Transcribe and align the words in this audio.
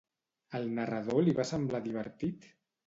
Al 0.59 0.65
narrador 0.79 1.21
li 1.27 1.37
va 1.41 1.49
semblar 1.53 1.85
divertit? 1.91 2.53